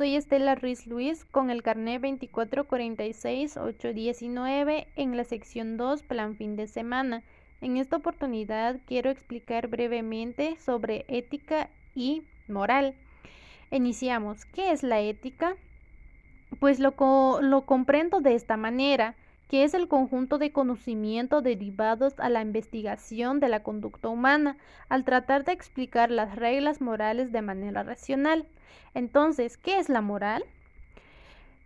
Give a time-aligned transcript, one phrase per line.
[0.00, 6.68] Soy Estela Ruiz Luis con el carnet 2446819 en la sección 2 Plan fin de
[6.68, 7.22] semana.
[7.60, 12.94] En esta oportunidad quiero explicar brevemente sobre ética y moral.
[13.70, 14.46] Iniciamos.
[14.46, 15.54] ¿Qué es la ética?
[16.60, 16.94] Pues lo,
[17.42, 19.16] lo comprendo de esta manera
[19.50, 24.56] que es el conjunto de conocimientos derivados a la investigación de la conducta humana,
[24.88, 28.46] al tratar de explicar las reglas morales de manera racional.
[28.94, 30.44] Entonces, ¿qué es la moral?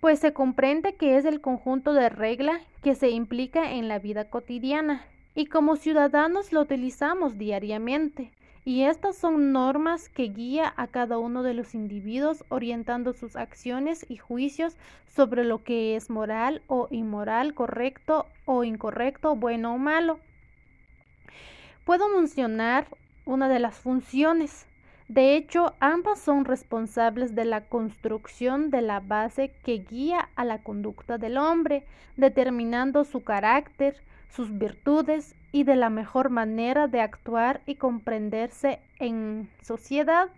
[0.00, 4.30] Pues se comprende que es el conjunto de reglas que se implica en la vida
[4.30, 8.32] cotidiana y como ciudadanos lo utilizamos diariamente
[8.66, 14.04] y estas son normas que guía a cada uno de los individuos orientando sus acciones
[14.08, 20.18] y juicios sobre lo que es moral o inmoral, correcto o incorrecto, bueno o malo.
[21.84, 22.88] Puedo mencionar
[23.24, 24.66] una de las funciones.
[25.08, 30.62] De hecho, ambas son responsables de la construcción de la base que guía a la
[30.62, 31.84] conducta del hombre,
[32.16, 33.96] determinando su carácter,
[34.30, 40.28] sus virtudes y de la mejor manera de actuar y comprenderse en sociedad.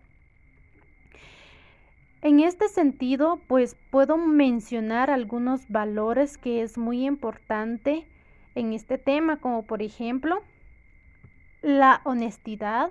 [2.20, 8.06] En este sentido, pues puedo mencionar algunos valores que es muy importante
[8.54, 10.42] en este tema, como por ejemplo
[11.62, 12.90] la honestidad,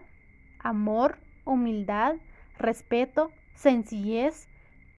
[0.60, 2.16] amor, humildad,
[2.60, 4.48] respeto, sencillez,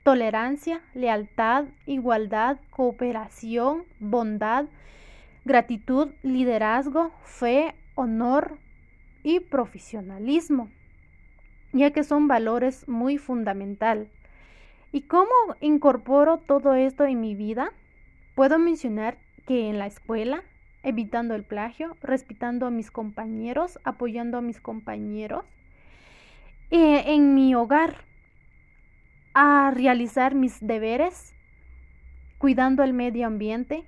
[0.03, 4.66] tolerancia, lealtad, igualdad, cooperación, bondad,
[5.45, 8.58] gratitud, liderazgo, fe, honor
[9.23, 10.70] y profesionalismo,
[11.73, 14.09] ya que son valores muy fundamental.
[14.92, 15.30] ¿Y cómo
[15.61, 17.72] incorporo todo esto en mi vida?
[18.36, 20.44] Puedo mencionar que en la escuela,
[20.83, 25.44] evitando el plagio, respetando a mis compañeros, apoyando a mis compañeros,
[26.71, 28.05] eh, en mi hogar,
[29.33, 31.33] a realizar mis deberes,
[32.37, 33.85] cuidando el medio ambiente,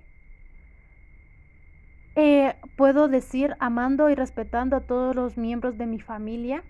[2.15, 6.63] eh, puedo decir amando y respetando a todos los miembros de mi familia.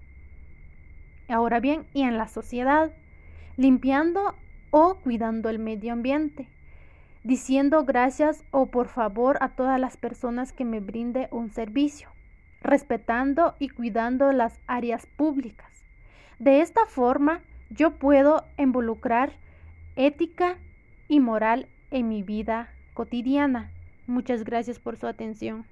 [1.27, 2.91] Ahora bien, y en la sociedad,
[3.57, 4.35] limpiando
[4.69, 6.47] o cuidando el medio ambiente,
[7.23, 12.09] diciendo gracias o por favor a todas las personas que me brinde un servicio,
[12.61, 15.80] respetando y cuidando las áreas públicas.
[16.41, 19.31] De esta forma, yo puedo involucrar
[19.95, 20.57] ética
[21.07, 23.69] y moral en mi vida cotidiana.
[24.07, 25.67] Muchas gracias por su atención.